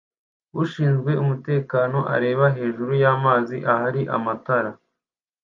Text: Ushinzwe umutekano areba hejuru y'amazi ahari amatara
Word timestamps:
Ushinzwe 0.61 1.11
umutekano 1.23 1.99
areba 2.15 2.45
hejuru 2.57 2.91
y'amazi 3.01 3.55
ahari 3.71 4.01
amatara 4.15 4.71